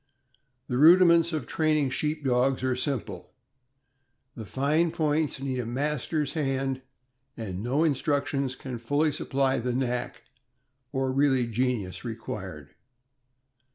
The 0.67 0.79
rudiments 0.79 1.31
of 1.31 1.45
training 1.45 1.91
Sheep 1.91 2.23
Dogs 2.25 2.63
are 2.63 2.75
simple; 2.75 3.33
the 4.33 4.47
fine 4.47 4.89
points 4.89 5.39
need 5.39 5.59
a 5.59 5.65
master's 5.67 6.33
hand, 6.33 6.81
and 7.37 7.61
no 7.61 7.83
instructions 7.83 8.55
can 8.55 8.79
fully 8.79 9.11
supply 9.11 9.59
the 9.59 9.73
knack, 9.75 10.23
or 10.91 11.11
really 11.11 11.45
genius, 11.45 12.03
required. 12.03 12.73